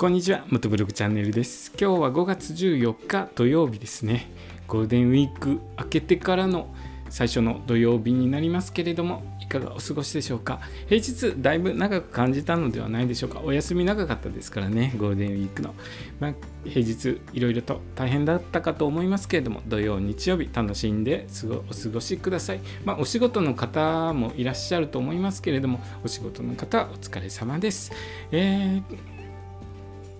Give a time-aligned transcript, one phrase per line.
[0.00, 1.72] こんにちは、元ブログチャンネルです。
[1.72, 4.30] 今日は5月14日土曜日ですね。
[4.68, 6.72] ゴールデンウィーク明けてからの
[7.10, 10.60] 最初の土曜日になりますけれども、いかがお過ごしでしょうか？
[10.86, 13.40] 平日だいぶ長く感じたのではないでしょうか？
[13.40, 15.74] お休み長かったですからね、ゴールデンウィークの。
[16.20, 16.34] まあ、
[16.64, 21.26] 平日いろいろと大変だったかと思いますけれども、土曜、日曜日楽しんで
[21.68, 22.60] お過ごしください。
[22.84, 27.90] まあ、お仕事の方もいらっしゃると思いますけれども、お仕事の方、お疲れ様です。
[28.30, 29.17] えー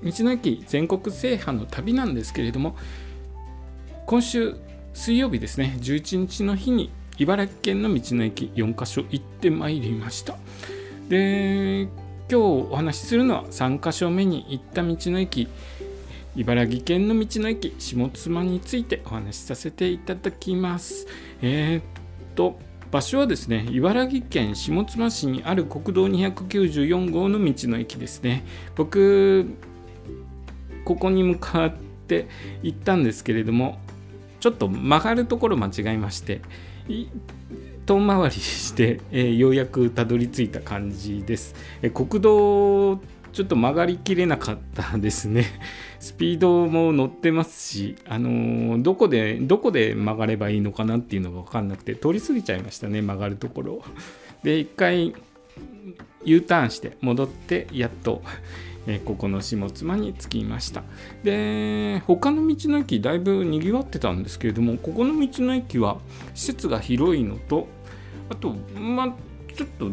[0.02, 2.76] 道の駅全国制覇の旅なんですけれども
[4.06, 4.56] 今週
[4.94, 10.36] 水曜日ですね11日の日に茨城県の道の駅4カ所行ってまいりました。
[11.08, 11.88] で
[12.30, 15.48] 今日お話しするのは3カ所目に行った道の駅
[16.36, 21.06] 茨城県の道の駅下妻についてお話しさせていただきます。
[21.42, 21.82] えー、っ
[22.34, 22.58] と
[22.90, 28.44] 場所はですね茨城県下妻市にある国道294号の道の駅ですね。
[28.77, 29.46] 僕
[30.89, 31.75] ここに向かっ
[32.06, 32.28] て
[32.62, 33.78] 行ったんですけれども
[34.41, 36.41] ちょっと曲がるところ間違えまして
[37.84, 42.97] 遠回りして、えーようやくたどり着いた感じです、え国道
[43.33, 45.45] ちょっと曲がりきれなかったですね。
[46.00, 53.83] スピードも乗ってますし、あのーどこでどこで曲がればいいのかなっていうのが分かんなくて通り過ぎちゃいましたね曲がるところ
[54.42, 55.14] で一回
[56.25, 58.23] U ターンして戻ってやっと
[58.91, 60.83] えここの下妻に着きました。
[61.22, 65.98] で他の道の駅だいぶにぎわってたんですけれどもここの道の駅は
[66.34, 67.69] 施設が広いのと
[68.30, 69.14] あとまあ
[69.55, 69.91] ちょっと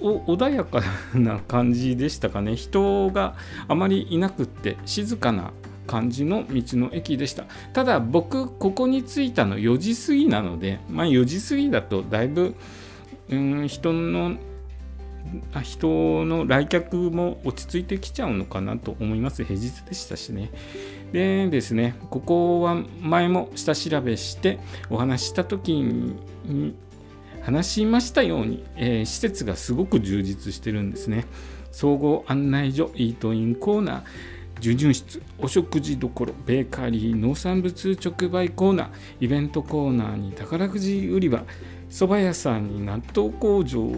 [0.00, 0.82] 穏やか
[1.14, 2.56] な感じでしたかね。
[2.56, 3.36] 人が
[3.68, 5.52] あまりいなくって静かな
[5.86, 7.44] 感じの道の駅でした。
[7.72, 12.56] ただ僕ここに着いたの4時過ぎなのでまあ4時過ぎだとだいぶ
[13.28, 14.36] うん人の
[15.62, 19.44] 人の来客も落ち着いてきちゃうのかなと思います。
[19.44, 20.50] 平日でしたしね。
[21.12, 26.74] でですねここは前も下調べしてお話した時に
[27.42, 31.24] 話しましたように、えー施設がすごく充実してるんですね。
[31.72, 34.02] 総合案内所イートインコーナー
[34.56, 36.10] 授乳室お食事処
[36.44, 38.90] ベーカリー農産物直売コーナー
[39.20, 41.44] イベントコーナーに宝くじ売り場
[41.88, 43.88] 蕎麦屋さんに納豆工場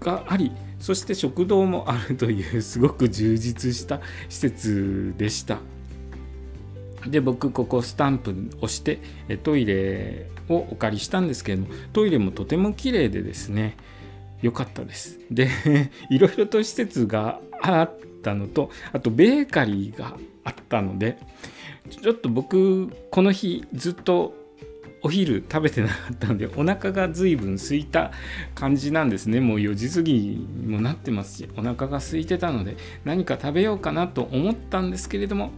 [0.00, 5.58] がありそして食堂もあるというすごく充実した施設でした。
[7.06, 8.98] で僕ここスタンプ押して
[9.44, 13.76] トイレをお借りしたんですけれどもトイレもとても綺麗でですね
[14.42, 15.18] 良かったです。
[15.30, 15.48] で
[16.10, 17.92] いろいろと施設があっ
[18.22, 21.18] たのとあとベーカリーがあったので
[21.90, 24.34] ちょっと僕この日ずっと
[25.02, 28.12] お昼食べてなかったので お腹が随分空いた
[28.54, 29.40] 感じなんですね。
[29.40, 35.52] もう4時過ぎにもなってますしお腹が空いてたので何か食べようかなと思ったんですけれども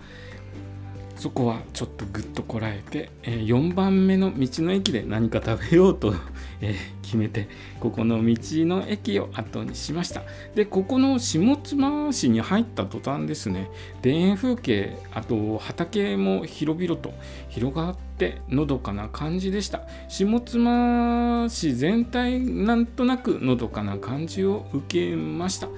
[1.21, 6.15] そこはちょっとぐっとこらえて、え4番目の道の駅で何か食べようと、
[6.63, 7.47] え決めて
[7.79, 10.23] ここの道の駅を後にしました。
[10.55, 13.69] でここの下妻市に入った途端ですね
[14.01, 17.13] 田園風景あと畑も広々と
[17.51, 18.10] 広がって
[18.49, 19.83] のどかな感じでした。
[20.09, 25.69] 下妻市全体なんとなくのどかな感じを受けました。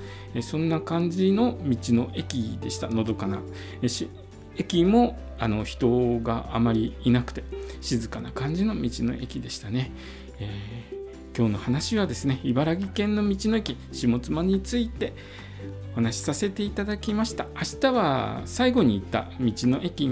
[0.40, 2.88] そんな感じの道の駅でした。
[2.88, 3.40] のどかな。
[4.56, 7.42] 駅もあの人があまりいなくて
[7.80, 9.92] 静かな感じの道の駅でしたね、
[10.38, 11.02] えー
[11.34, 15.14] 今日の話はですね茨城県の道の駅下妻について
[15.92, 17.46] お話しさせていただきました。
[17.54, 20.10] 明日は最後に行った道の駅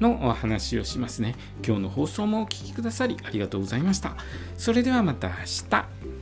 [0.00, 1.34] のお話をしますね。
[1.66, 4.16] 今日の放送もお聴きくださりありがとうございました。
[4.56, 5.34] それではまた明
[5.70, 6.15] 日。